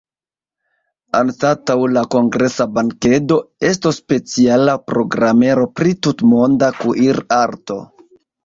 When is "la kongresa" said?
1.97-2.67